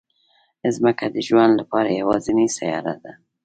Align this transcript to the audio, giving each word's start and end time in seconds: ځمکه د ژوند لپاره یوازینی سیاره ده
ځمکه 0.75 1.05
د 1.15 1.17
ژوند 1.27 1.53
لپاره 1.59 1.97
یوازینی 2.01 2.47
سیاره 2.57 2.95
ده 3.03 3.13